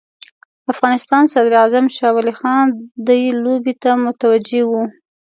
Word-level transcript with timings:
افغانستان 0.73 1.23
صدراعظم 1.33 1.85
شاه 1.95 2.13
ولي 2.15 2.33
خان 2.39 2.65
دې 3.07 3.21
لوبې 3.43 3.73
ته 3.81 3.91
متوجه 4.05 4.61
وو. 4.69 4.81